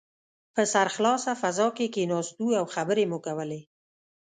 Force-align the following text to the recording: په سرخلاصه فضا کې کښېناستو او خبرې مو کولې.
په 0.53 0.61
سرخلاصه 0.73 1.31
فضا 1.41 1.67
کې 1.77 1.87
کښېناستو 1.93 2.45
او 2.59 2.65
خبرې 2.75 3.03
مو 3.09 3.17
کولې. 3.25 3.61